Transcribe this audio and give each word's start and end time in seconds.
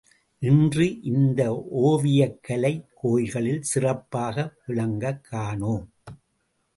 இன்று 0.39 1.01
இந்த 1.01 1.65
ஓவியக் 1.71 2.43
கலை 2.43 2.85
கோயில்களில் 2.95 3.61
சிறப்பாக 3.61 4.53
விளங்கக் 4.65 5.23
காணோம். 5.23 5.89